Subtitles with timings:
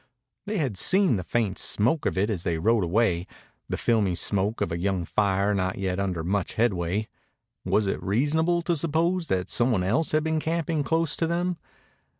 [0.47, 3.27] They had seen the faint smoke of it as they rode away,
[3.69, 7.07] the filmy smoke of a young fire not yet under much headway.
[7.65, 11.57] Was it reasonable to suppose that some one else had been camping close to them?